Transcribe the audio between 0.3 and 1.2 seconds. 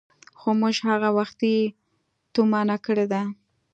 خو موږ هغه